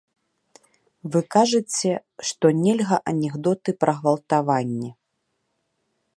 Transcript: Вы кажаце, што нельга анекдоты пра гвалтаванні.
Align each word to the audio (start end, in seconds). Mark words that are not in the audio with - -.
Вы 1.15 1.19
кажаце, 1.35 1.91
што 2.31 2.45
нельга 2.63 2.97
анекдоты 3.13 3.69
пра 3.85 3.93
гвалтаванні. 4.01 4.91